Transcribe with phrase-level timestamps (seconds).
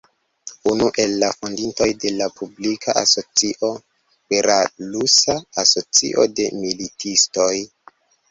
[0.69, 3.69] Unu el la fondintoj de la publika asocio
[4.33, 7.55] "Belarusa Asocio de Militistoj.